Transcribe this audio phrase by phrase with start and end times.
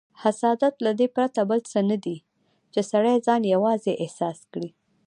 [0.23, 2.17] حسادت له دې پرته بل څه نه دی،
[2.73, 4.69] چې سړی ځان یوازې احساس کړي.